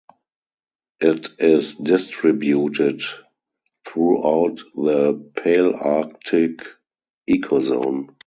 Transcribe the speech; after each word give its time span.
It 0.99 1.29
is 1.37 1.75
distributed 1.75 3.03
throughout 3.85 4.57
the 4.75 5.13
Palearctic 5.33 6.65
ecozone. 7.29 8.15